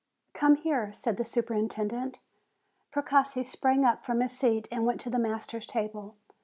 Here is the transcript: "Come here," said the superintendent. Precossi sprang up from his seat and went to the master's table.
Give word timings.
"Come 0.33 0.55
here," 0.55 0.91
said 0.93 1.17
the 1.17 1.23
superintendent. 1.23 2.17
Precossi 2.91 3.43
sprang 3.45 3.85
up 3.85 4.03
from 4.03 4.21
his 4.21 4.31
seat 4.35 4.67
and 4.71 4.83
went 4.83 4.99
to 5.01 5.11
the 5.11 5.19
master's 5.19 5.67
table. 5.67 6.15